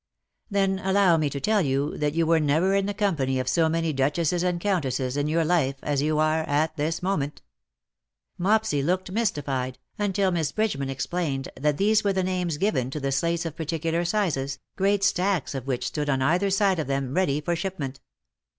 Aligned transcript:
"Then 0.49 0.79
allow 0.79 1.15
me 1.17 1.29
to 1.29 1.39
tell 1.39 1.61
you 1.61 1.95
that 1.99 2.15
you 2.15 2.25
were 2.25 2.39
never 2.39 2.73
in 2.73 2.87
the 2.87 2.93
company 2.95 3.37
of 3.39 3.47
so 3.47 3.69
many 3.69 3.93
duchesses 3.93 4.41
and 4.41 4.59
countesses 4.59 5.15
in 5.15 5.27
your 5.27 5.45
life 5.45 5.75
as 5.83 6.01
you 6.01 6.17
are 6.17 6.39
at 6.41 6.75
this 6.75 7.01
moment/^ 7.01 7.37
Mopsy 8.35 8.81
looked 8.81 9.11
mystified, 9.11 9.77
until 9.99 10.31
Miss 10.31 10.51
Bridgeman 10.53 10.89
explained 10.89 11.49
that 11.55 11.77
these 11.77 12.03
were 12.03 12.13
the 12.13 12.23
names 12.23 12.57
given 12.57 12.89
to 12.89 13.11
slates 13.11 13.45
of 13.45 13.55
particular 13.55 14.03
sizes, 14.03 14.57
great 14.75 15.03
stacks 15.03 15.53
of 15.53 15.67
which, 15.67 15.85
stood 15.85 16.09
on 16.09 16.19
either 16.23 16.49
side 16.49 16.79
of 16.79 16.87
them 16.87 17.13
ready 17.13 17.39
for 17.39 17.55
shipment. 17.55 17.99